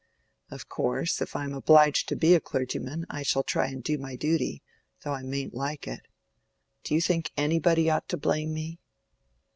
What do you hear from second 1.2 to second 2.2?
if I am obliged to